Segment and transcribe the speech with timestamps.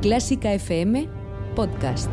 [0.00, 1.08] Clásica FM
[1.54, 2.10] Podcast.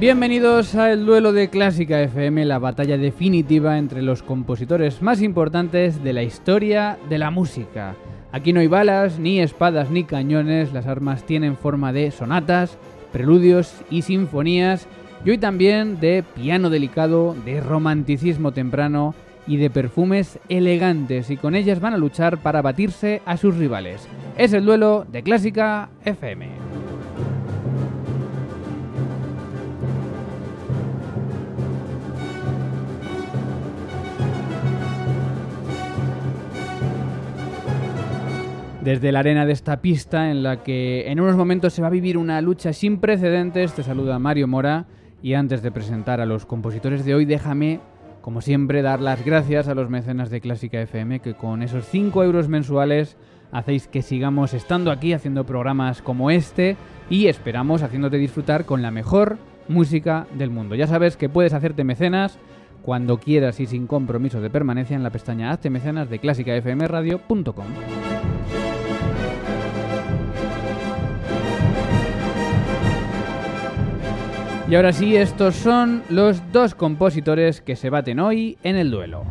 [0.00, 6.02] Bienvenidos a el duelo de Clásica FM, la batalla definitiva entre los compositores más importantes
[6.02, 7.94] de la historia de la música.
[8.32, 12.76] Aquí no hay balas, ni espadas, ni cañones, las armas tienen forma de sonatas,
[13.12, 14.88] preludios y sinfonías,
[15.24, 19.14] y hoy también de piano delicado, de romanticismo temprano
[19.46, 24.06] y de perfumes elegantes, y con ellas van a luchar para batirse a sus rivales.
[24.36, 26.48] Es el duelo de Clásica FM.
[38.82, 41.90] desde la arena de esta pista en la que en unos momentos se va a
[41.90, 43.72] vivir una lucha sin precedentes.
[43.72, 44.84] Te saluda Mario Mora
[45.24, 47.80] y antes de presentar a los compositores de hoy, déjame,
[48.20, 52.22] como siempre, dar las gracias a los mecenas de Clásica FM que con esos 5
[52.22, 53.16] euros mensuales
[53.50, 56.76] hacéis que sigamos estando aquí haciendo programas como este
[57.08, 60.74] y esperamos haciéndote disfrutar con la mejor música del mundo.
[60.74, 62.38] Ya sabes que puedes hacerte mecenas
[62.82, 67.64] cuando quieras y sin compromiso de permanencia en la pestaña Hazte mecenas de clásicafmradio.com.
[74.68, 79.24] Y ahora sí, estos son los dos compositores que se baten hoy en el duelo.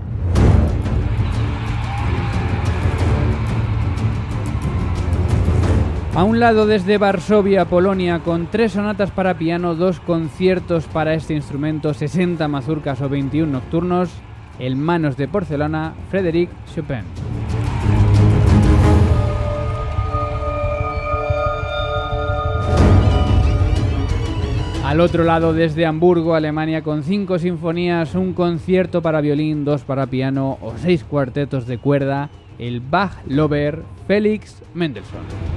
[6.15, 11.33] A un lado desde Varsovia, Polonia, con tres sonatas para piano, dos conciertos para este
[11.33, 14.11] instrumento, 60 mazurcas o 21 nocturnos,
[14.59, 17.62] el Manos de Porcelana, Frédéric Chopin.
[24.83, 30.07] Al otro lado, desde Hamburgo, Alemania, con cinco sinfonías, un concierto para violín, dos para
[30.07, 32.29] piano o seis cuartetos de cuerda,
[32.59, 35.52] el Bach Lover Félix Mendelssohn.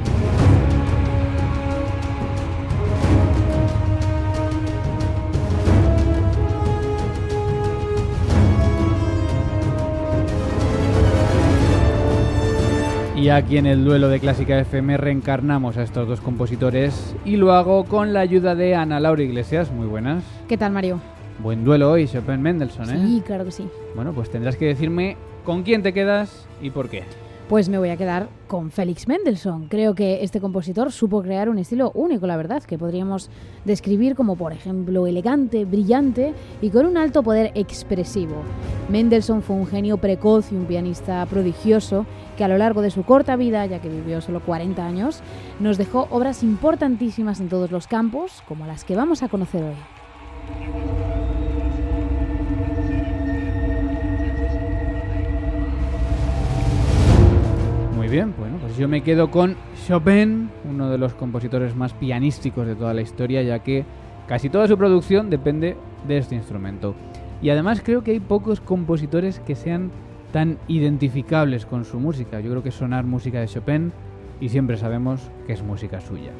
[13.17, 17.55] Y aquí en el duelo de Clásica FM reencarnamos a estos dos compositores y lo
[17.55, 19.73] hago con la ayuda de Ana Laura Iglesias.
[19.73, 20.23] Muy buenas.
[20.47, 21.01] ¿Qué tal, Mario?
[21.39, 23.01] Buen duelo hoy, Chopin Mendelssohn, ¿eh?
[23.07, 23.69] Sí, claro que sí.
[23.95, 27.05] Bueno, pues tendrás que decirme con quién te quedas y por qué.
[27.49, 29.69] Pues me voy a quedar con Félix Mendelssohn.
[29.69, 33.31] Creo que este compositor supo crear un estilo único, la verdad, que podríamos
[33.65, 38.35] describir como, por ejemplo, elegante, brillante y con un alto poder expresivo.
[38.89, 42.05] Mendelssohn fue un genio precoz y un pianista prodigioso
[42.37, 45.21] que a lo largo de su corta vida, ya que vivió solo 40 años,
[45.61, 51.06] nos dejó obras importantísimas en todos los campos, como las que vamos a conocer hoy.
[58.07, 62.65] Muy bien, bueno, pues yo me quedo con Chopin, uno de los compositores más pianísticos
[62.65, 63.85] de toda la historia, ya que
[64.29, 66.95] casi toda su producción depende de este instrumento.
[67.43, 69.91] Y además creo que hay pocos compositores que sean
[70.33, 72.39] tan identificables con su música.
[72.39, 73.91] Yo creo que sonar música de Chopin
[74.41, 76.31] y siempre sabemos que es música suya.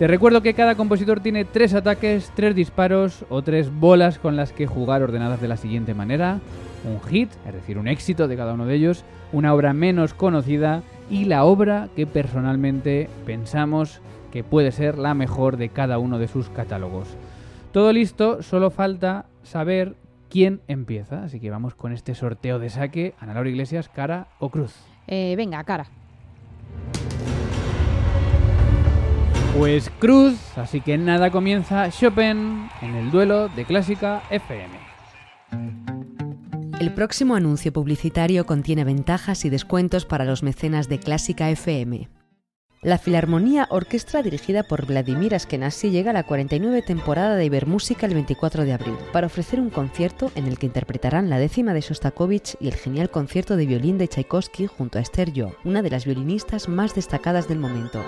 [0.00, 4.52] Te recuerdo que cada compositor tiene tres ataques, tres disparos o tres bolas con las
[4.52, 6.40] que jugar ordenadas de la siguiente manera.
[6.84, 10.82] Un hit, es decir, un éxito de cada uno de ellos, una obra menos conocida
[11.10, 14.00] y la obra que personalmente pensamos
[14.30, 17.08] que puede ser la mejor de cada uno de sus catálogos.
[17.72, 19.94] Todo listo, solo falta saber
[20.28, 23.14] quién empieza, así que vamos con este sorteo de saque.
[23.20, 24.74] Ana Laura Iglesias, cara o cruz.
[25.06, 25.86] Eh, venga, cara.
[29.58, 35.95] Pues cruz, así que nada comienza Chopin en el duelo de Clásica FM.
[36.78, 42.10] El próximo anuncio publicitario contiene ventajas y descuentos para los mecenas de Clásica FM.
[42.82, 48.12] La Filarmonía Orquestra dirigida por Vladimir Askenazi llega a la 49 temporada de Ibermúsica el
[48.12, 52.56] 24 de abril para ofrecer un concierto en el que interpretarán la décima de Shostakovich
[52.60, 56.04] y el genial concierto de violín de Tchaikovsky junto a Esther Yo, una de las
[56.04, 58.04] violinistas más destacadas del momento.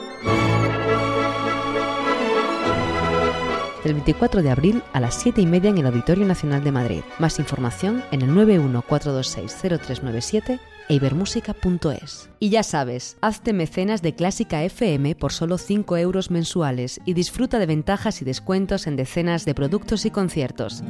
[3.84, 7.00] Del 24 de abril a las 7 y media en el Auditorio Nacional de Madrid.
[7.18, 10.58] Más información en el 914260397
[10.88, 12.30] e ibermúsica.es.
[12.40, 17.58] Y ya sabes, hazte mecenas de Clásica FM por solo 5 euros mensuales y disfruta
[17.58, 20.82] de ventajas y descuentos en decenas de productos y conciertos.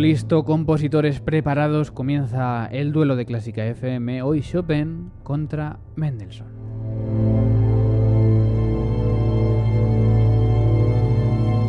[0.00, 6.48] Listo, compositores preparados, comienza el duelo de Clásica FM, hoy Chopin contra Mendelssohn.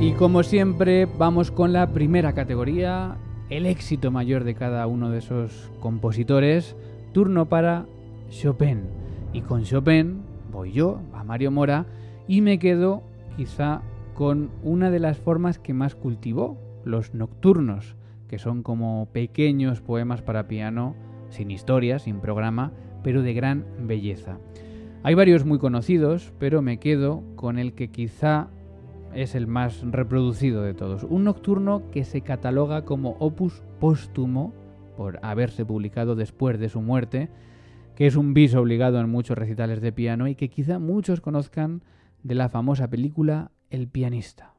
[0.02, 3.18] Y como siempre, vamos con la primera categoría,
[3.50, 6.76] el éxito mayor de cada uno de esos compositores,
[7.14, 7.86] turno para
[8.30, 8.84] Chopin.
[9.34, 10.22] Y con Chopin
[10.52, 11.86] voy yo, a Mario Mora,
[12.28, 13.04] y me quedo
[13.36, 13.82] quizá
[14.14, 17.97] con una de las formas que más cultivó, los nocturnos,
[18.28, 20.96] que son como pequeños poemas para piano,
[21.30, 22.72] sin historia, sin programa,
[23.04, 24.38] pero de gran belleza.
[25.04, 28.50] Hay varios muy conocidos, pero me quedo con el que quizá
[29.14, 31.04] es el más reproducido de todos.
[31.04, 34.54] Un nocturno que se cataloga como opus póstumo
[34.98, 37.30] por haberse publicado después de su muerte,
[37.96, 41.84] que es un bis obligado en muchos recitales de piano y que quizá muchos conozcan
[42.24, 44.57] de la famosa película El pianista.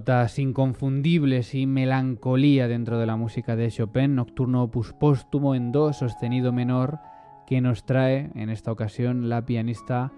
[0.00, 5.92] Notas inconfundibles y melancolía dentro de la música de Chopin, Nocturno Opus Póstumo en Do
[5.92, 7.00] sostenido menor,
[7.46, 10.10] que nos trae en esta ocasión la pianista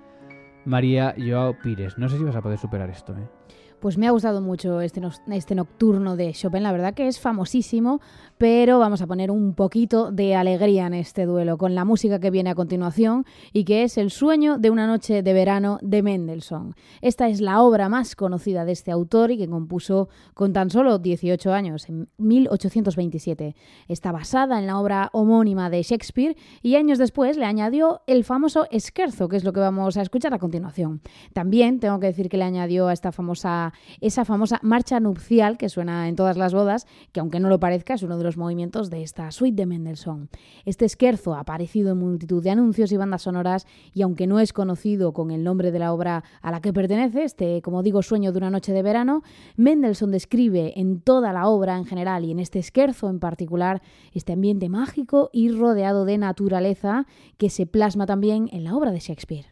[0.64, 1.98] María Joao Pires.
[1.98, 3.12] No sé si vas a poder superar esto.
[3.18, 3.28] ¿eh?
[3.82, 8.00] Pues me ha gustado mucho este, este nocturno de Chopin, la verdad que es famosísimo,
[8.38, 12.30] pero vamos a poner un poquito de alegría en este duelo con la música que
[12.30, 16.76] viene a continuación y que es El sueño de una noche de verano de Mendelssohn.
[17.00, 21.00] Esta es la obra más conocida de este autor y que compuso con tan solo
[21.00, 23.56] 18 años, en 1827.
[23.88, 28.64] Está basada en la obra homónima de Shakespeare y años después le añadió el famoso
[28.72, 31.00] Scherzo, que es lo que vamos a escuchar a continuación.
[31.32, 35.68] También tengo que decir que le añadió a esta famosa esa famosa marcha nupcial que
[35.68, 38.90] suena en todas las bodas, que aunque no lo parezca es uno de los movimientos
[38.90, 40.28] de esta suite de Mendelssohn.
[40.64, 44.52] Este esquerzo ha aparecido en multitud de anuncios y bandas sonoras y aunque no es
[44.52, 48.32] conocido con el nombre de la obra a la que pertenece, este, como digo, sueño
[48.32, 49.22] de una noche de verano,
[49.56, 54.32] Mendelssohn describe en toda la obra en general y en este esquerzo en particular este
[54.32, 57.06] ambiente mágico y rodeado de naturaleza
[57.38, 59.51] que se plasma también en la obra de Shakespeare.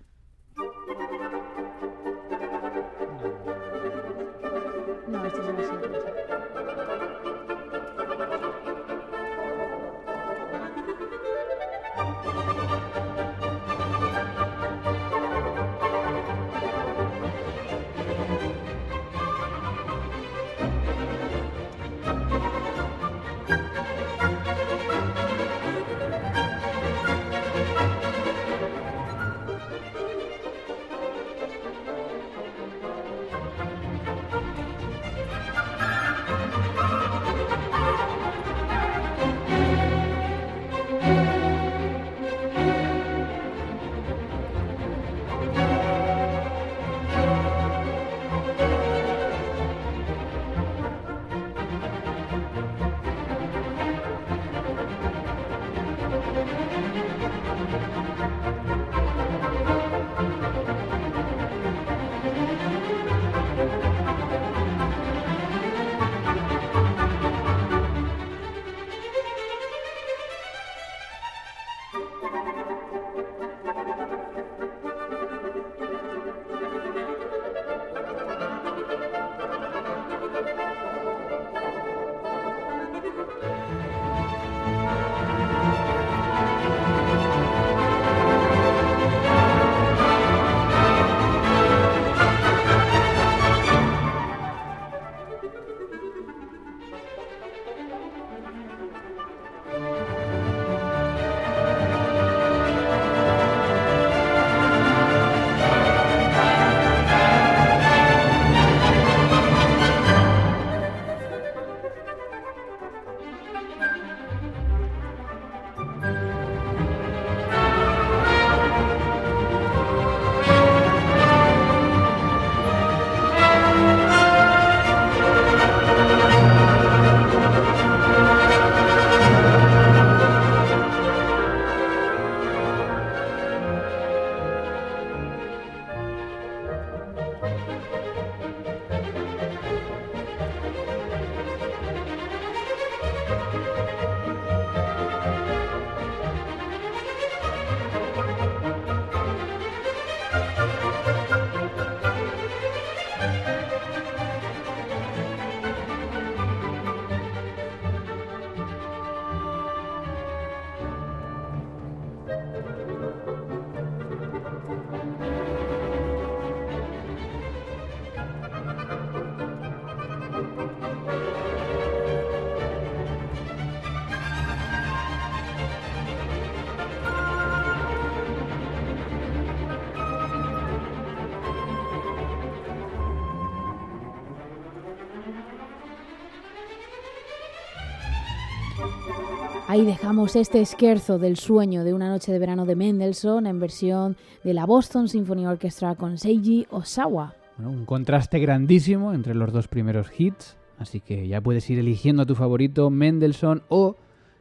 [189.70, 194.16] Ahí dejamos este esquerzo del sueño de una noche de verano de Mendelssohn en versión
[194.42, 197.36] de la Boston Symphony Orchestra con Seiji Osawa.
[197.56, 202.26] un contraste grandísimo entre los dos primeros hits, así que ya puedes ir eligiendo a
[202.26, 203.94] tu favorito Mendelssohn o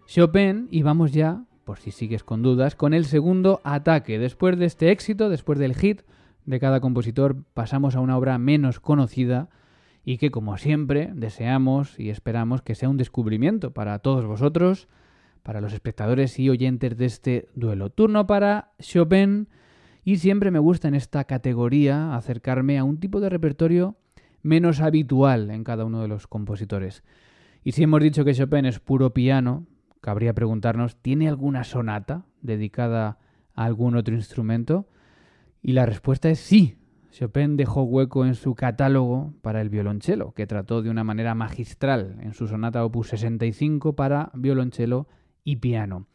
[0.07, 4.17] Chopin y vamos ya, por si sigues con dudas, con el segundo ataque.
[4.17, 6.01] Después de este éxito, después del hit
[6.47, 9.47] de cada compositor, pasamos a una obra menos conocida
[10.03, 14.87] y que como siempre deseamos y esperamos que sea un descubrimiento para todos vosotros
[15.49, 17.89] para los espectadores y oyentes de este duelo.
[17.89, 19.47] Turno para Chopin
[20.03, 23.97] y siempre me gusta en esta categoría acercarme a un tipo de repertorio
[24.43, 27.03] menos habitual en cada uno de los compositores.
[27.63, 29.65] Y si hemos dicho que Chopin es puro piano,
[30.01, 33.17] cabría preguntarnos, ¿tiene alguna sonata dedicada
[33.55, 34.87] a algún otro instrumento?
[35.63, 36.77] Y la respuesta es sí.
[37.09, 42.17] Chopin dejó hueco en su catálogo para el violonchelo, que trató de una manera magistral
[42.21, 45.07] en su sonata opus 65 para violonchelo
[45.43, 46.07] y piano.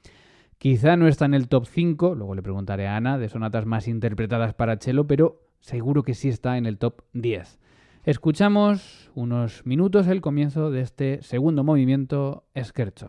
[0.58, 3.88] Quizá no está en el top 5, luego le preguntaré a Ana, de sonatas más
[3.88, 7.58] interpretadas para cello, pero seguro que sí está en el top 10.
[8.04, 13.08] Escuchamos unos minutos el comienzo de este segundo movimiento Scherzo.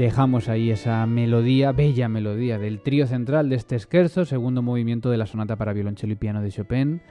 [0.00, 5.18] Dejamos ahí esa melodía, bella melodía del trío central de este scherzo, segundo movimiento de
[5.18, 7.02] la sonata para violonchelo y piano de Chopin,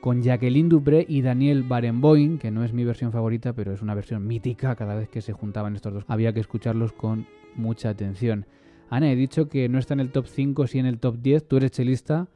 [0.00, 3.94] con Jacqueline Dupré y Daniel Barenboim, que no es mi versión favorita, pero es una
[3.94, 6.04] versión mítica cada vez que se juntaban estos dos.
[6.08, 8.46] Había que escucharlos con mucha atención.
[8.90, 11.46] Ana, he dicho que no está en el top 5, sí en el top 10.
[11.46, 12.26] Tú eres chelista,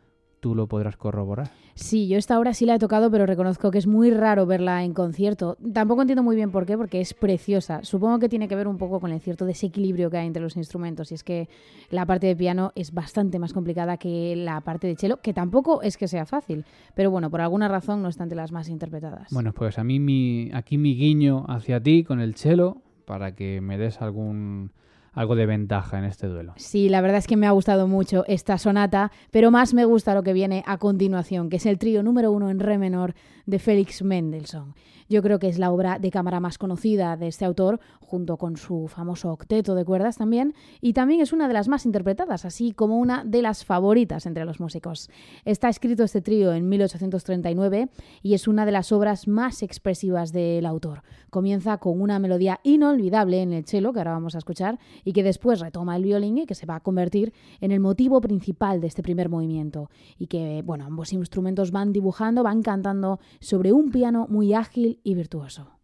[0.47, 1.51] tú lo podrás corroborar.
[1.75, 4.85] Sí, yo esta obra sí la he tocado, pero reconozco que es muy raro verla
[4.85, 5.59] en concierto.
[5.73, 7.83] Tampoco entiendo muy bien por qué, porque es preciosa.
[7.83, 10.57] Supongo que tiene que ver un poco con el cierto desequilibrio que hay entre los
[10.57, 11.11] instrumentos.
[11.11, 11.49] Y es que
[11.91, 15.83] la parte de piano es bastante más complicada que la parte de cello, que tampoco
[15.83, 16.65] es que sea fácil.
[16.95, 19.33] Pero bueno, por alguna razón no están de las más interpretadas.
[19.33, 23.61] Bueno, pues a mí mi, aquí mi guiño hacia ti con el cello, para que
[23.61, 24.71] me des algún
[25.17, 26.53] algo de ventaja en este duelo.
[26.57, 30.15] Sí, la verdad es que me ha gustado mucho esta sonata, pero más me gusta
[30.15, 33.15] lo que viene a continuación, que es el trío número uno en re menor
[33.47, 34.75] de Félix Mendelssohn.
[35.09, 38.57] Yo creo que es la obra de cámara más conocida de este autor, junto con
[38.57, 42.73] su famoso octeto de cuerdas también, y también es una de las más interpretadas, así
[42.73, 45.09] como una de las favoritas entre los músicos.
[45.45, 47.89] Está escrito este trío en 1839
[48.23, 51.03] y es una de las obras más expresivas del autor.
[51.31, 55.23] Comienza con una melodía inolvidable en el cello, que ahora vamos a escuchar, y que
[55.23, 58.89] después retoma el violín y que se va a convertir en el motivo principal de
[58.89, 59.89] este primer movimiento.
[60.19, 65.15] Y que, bueno, ambos instrumentos van dibujando, van cantando sobre un piano muy ágil y
[65.15, 65.77] virtuoso.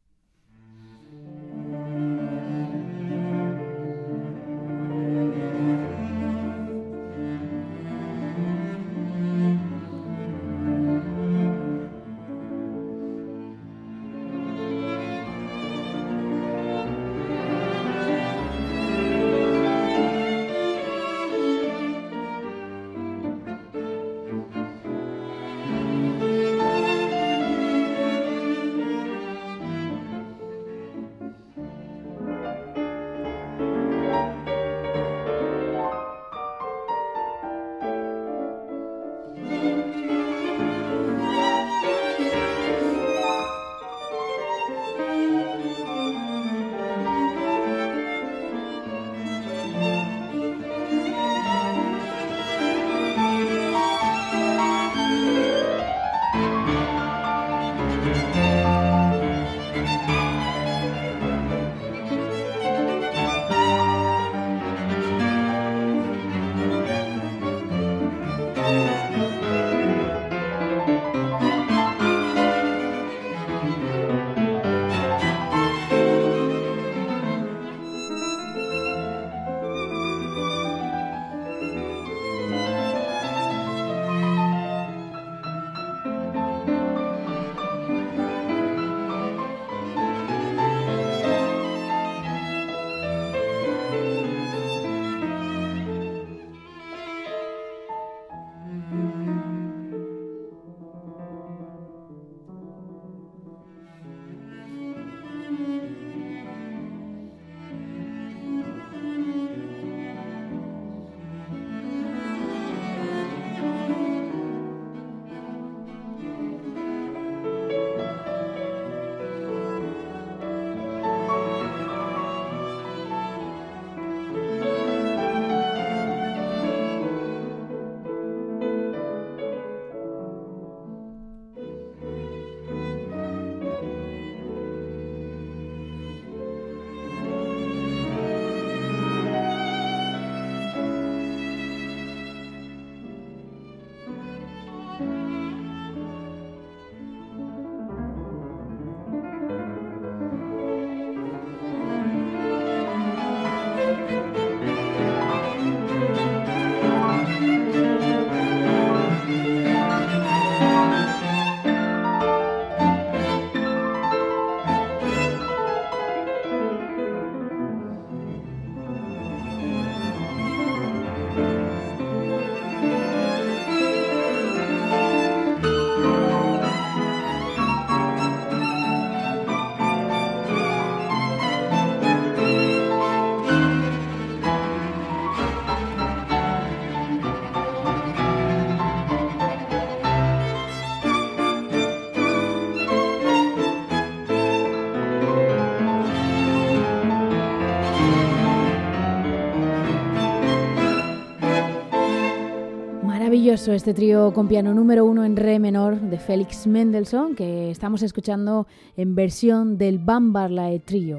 [203.53, 208.67] Este trío con piano número uno en re menor de Félix Mendelssohn, que estamos escuchando
[208.97, 211.19] en versión del Bambarlae Trío.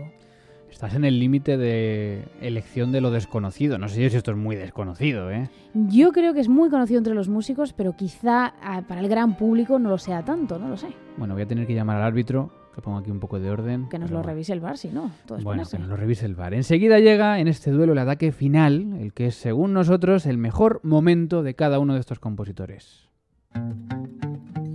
[0.72, 3.78] Estás en el límite de elección de lo desconocido.
[3.78, 5.48] No sé si esto es muy desconocido, ¿eh?
[5.76, 9.38] Yo creo que es muy conocido entre los músicos, pero quizá ah, para el gran
[9.38, 10.88] público no lo sea tanto, no lo sé.
[11.17, 13.88] Bueno, voy a tener que llamar al árbitro, que pongo aquí un poco de orden.
[13.89, 14.29] Que nos lo bueno.
[14.29, 15.12] revise el bar, si no.
[15.25, 15.77] Todo es Bueno, ponerse.
[15.77, 16.53] que nos lo revise el VAR.
[16.53, 20.79] Enseguida llega en este duelo el ataque final, el que es, según nosotros, el mejor
[20.83, 23.09] momento de cada uno de estos compositores.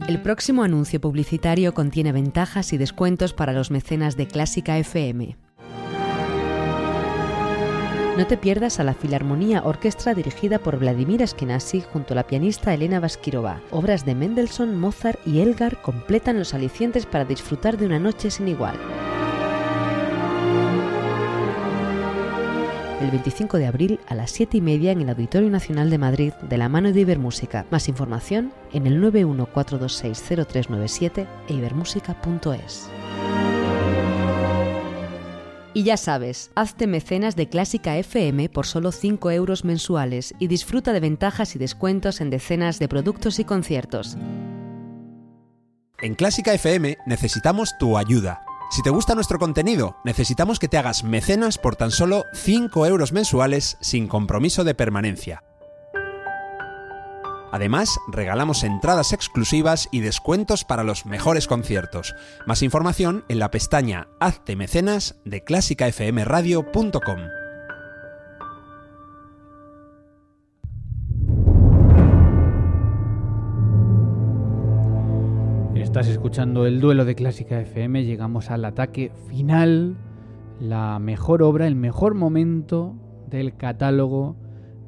[0.08, 5.36] El próximo anuncio publicitario contiene ventajas y descuentos para los mecenas de Clásica FM.
[8.18, 12.74] No te pierdas a la Filarmonía Orquestra dirigida por Vladimir Askenazy junto a la pianista
[12.74, 13.60] Elena Baskirova.
[13.70, 18.48] Obras de Mendelssohn, Mozart y Elgar completan los alicientes para disfrutar de una noche sin
[18.48, 18.74] igual.
[23.00, 26.32] El 25 de abril a las 7 y media en el Auditorio Nacional de Madrid
[26.42, 27.66] de la mano de Ibermúsica.
[27.70, 32.90] Más información en el 914260397 e ibermúsica.es.
[35.74, 40.92] Y ya sabes, hazte mecenas de Clásica FM por solo 5 euros mensuales y disfruta
[40.92, 44.16] de ventajas y descuentos en decenas de productos y conciertos.
[46.00, 48.42] En Clásica FM necesitamos tu ayuda.
[48.70, 53.12] Si te gusta nuestro contenido, necesitamos que te hagas mecenas por tan solo 5 euros
[53.12, 55.42] mensuales sin compromiso de permanencia.
[57.50, 62.14] Además, regalamos entradas exclusivas y descuentos para los mejores conciertos.
[62.46, 67.18] Más información en la pestaña Hazte mecenas de clásicafmradio.com.
[75.74, 79.96] Estás escuchando el duelo de Clásica FM, llegamos al ataque final,
[80.60, 82.94] la mejor obra, el mejor momento
[83.26, 84.36] del catálogo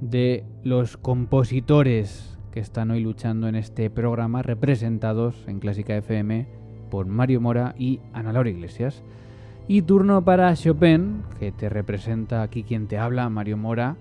[0.01, 6.47] de los compositores que están hoy luchando en este programa, representados en Clásica FM
[6.91, 9.03] por Mario Mora y Ana Laura Iglesias.
[9.69, 13.97] Y turno para Chopin, que te representa aquí quien te habla, Mario Mora,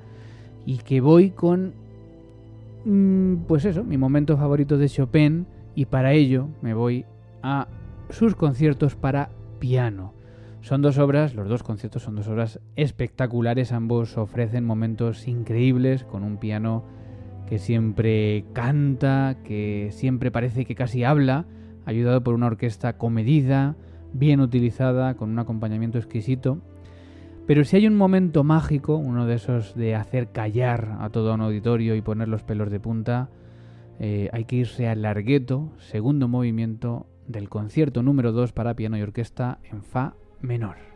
[0.66, 1.74] y que voy con,
[2.86, 7.06] mm, pues eso, mi momento favorito de Chopin, y para ello me voy
[7.44, 7.68] a
[8.10, 10.14] sus conciertos para piano.
[10.62, 16.24] Son dos obras, los dos conciertos son dos obras espectaculares, ambos ofrecen momentos increíbles con
[16.24, 16.84] un piano
[17.50, 21.48] que siempre canta, que siempre parece que casi habla,
[21.86, 23.76] ayudado por una orquesta comedida,
[24.14, 26.62] bien utilizada, con un acompañamiento exquisito.
[27.48, 31.42] Pero si hay un momento mágico, uno de esos de hacer callar a todo un
[31.42, 33.30] auditorio y poner los pelos de punta,
[34.00, 39.02] eh, hay que irse al largueto, segundo movimiento del concierto número 2 para piano y
[39.02, 40.89] orquesta en Fa menor.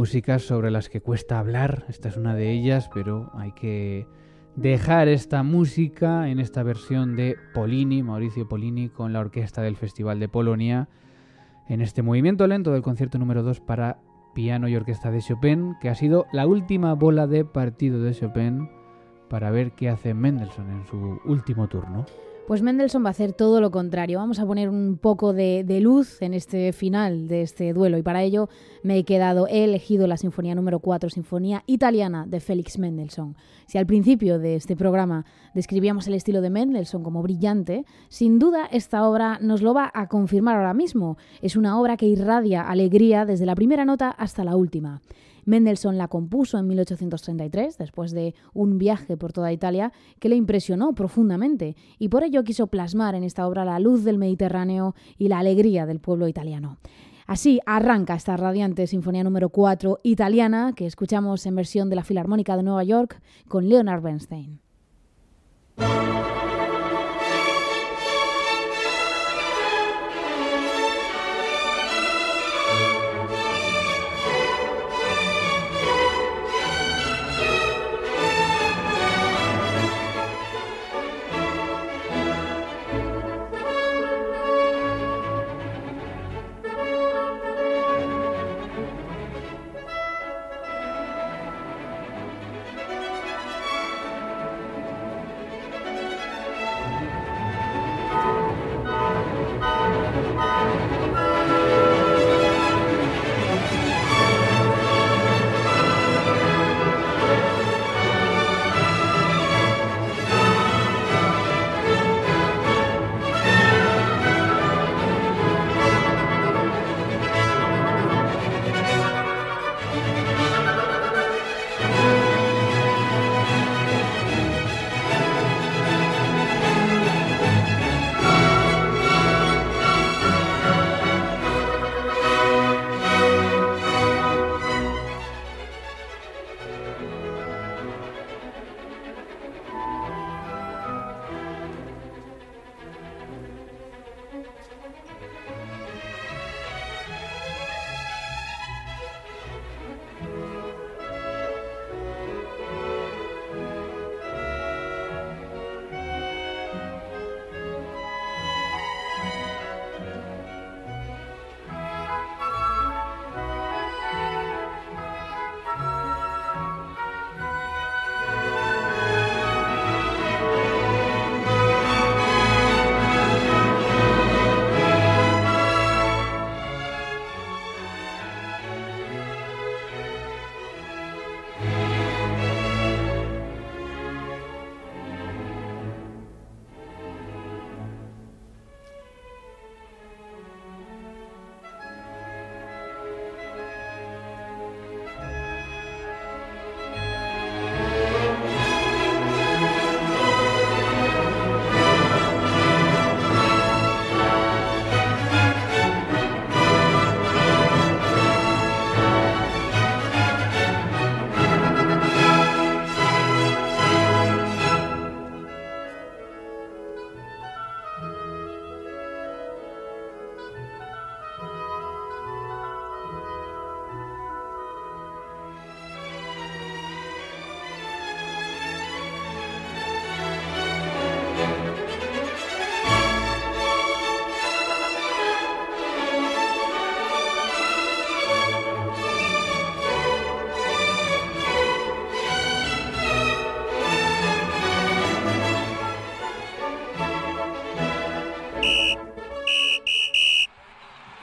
[0.00, 4.06] Músicas sobre las que cuesta hablar, esta es una de ellas, pero hay que
[4.56, 10.18] dejar esta música en esta versión de Polini, Mauricio Polini, con la orquesta del Festival
[10.18, 10.88] de Polonia,
[11.68, 13.98] en este movimiento lento del concierto número 2 para
[14.34, 18.70] piano y orquesta de Chopin, que ha sido la última bola de partido de Chopin
[19.28, 22.06] para ver qué hace Mendelssohn en su último turno.
[22.46, 24.18] Pues Mendelssohn va a hacer todo lo contrario.
[24.18, 28.22] Vamos a poner un poco de, luz en este final de este duelo y para
[28.22, 28.48] ello
[28.82, 33.36] me he quedado, he elegido la Sinfonía número 4, Sinfonía Italiana de Félix Mendelssohn.
[33.66, 35.24] Si al principio de este programa
[35.54, 40.08] describíamos el estilo de Mendelssohn como brillante, sin duda esta obra nos lo va a
[40.08, 41.18] confirmar ahora mismo.
[41.42, 45.00] Es una obra que irradia alegría desde la primera nota hasta la última.
[45.50, 50.94] Mendelssohn la compuso en 1833, después de un viaje por toda Italia que le impresionó
[50.94, 55.40] profundamente, y por ello quiso plasmar en esta obra la luz del Mediterráneo y la
[55.40, 56.78] alegría del pueblo italiano.
[57.26, 62.56] Así arranca esta radiante Sinfonía número 4 italiana que escuchamos en versión de la Filarmónica
[62.56, 64.60] de Nueva York con Leonard Bernstein.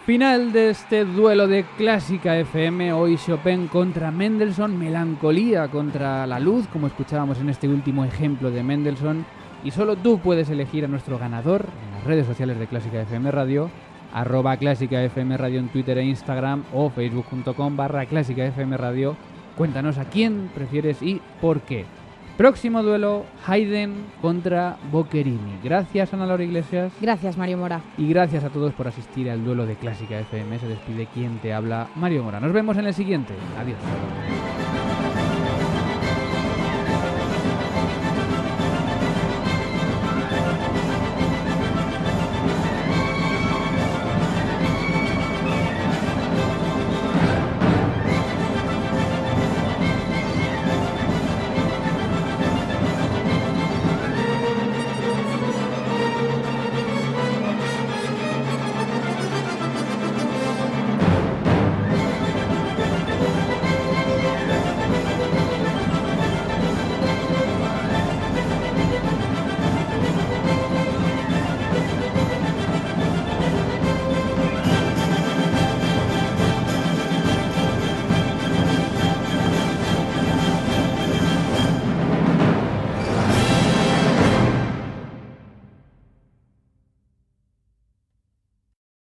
[0.08, 6.66] Final de este duelo de clásica FM, hoy Chopin contra Mendelssohn, melancolía contra la luz,
[6.72, 9.26] como escuchábamos en este último ejemplo de Mendelssohn,
[9.66, 13.32] y solo tú puedes elegir a nuestro ganador en las redes sociales de Clásica FM
[13.32, 13.70] Radio,
[14.14, 19.18] arroba Clásica FM Radio en Twitter e Instagram o facebook.com barra Clásica FM Radio.
[19.58, 21.86] Cuéntanos a quién prefieres y por qué.
[22.38, 25.58] Próximo duelo, Haydn contra Boccherini.
[25.64, 26.94] Gracias, Ana Laura Iglesias.
[27.02, 27.82] Gracias, Mario Mora.
[27.98, 30.60] Y gracias a todos por asistir al duelo de Clásica FM.
[30.60, 32.40] Se despide quien te habla, Mario Mora.
[32.40, 33.34] Nos vemos en el siguiente.
[33.60, 33.80] Adiós.